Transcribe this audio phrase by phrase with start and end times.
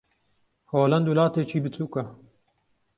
[0.71, 2.03] ھۆلەند وڵاتێکی بچووکە.